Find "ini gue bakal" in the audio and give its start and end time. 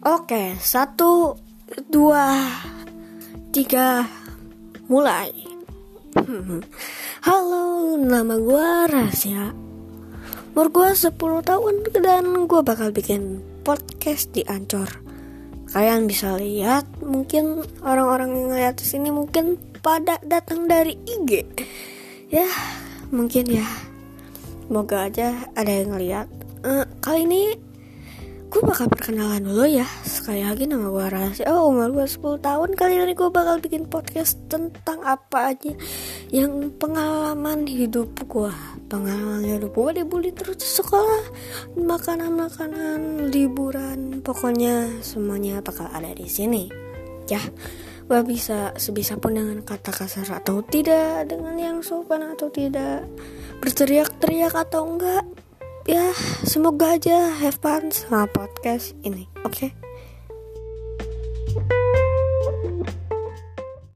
27.28-28.90, 32.98-33.62